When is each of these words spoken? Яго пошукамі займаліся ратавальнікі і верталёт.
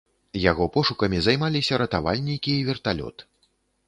Яго 0.51 0.65
пошукамі 0.77 1.19
займаліся 1.25 1.79
ратавальнікі 1.81 2.51
і 2.63 2.65
верталёт. 2.71 3.25